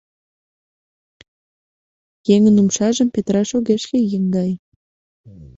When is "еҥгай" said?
4.15-4.51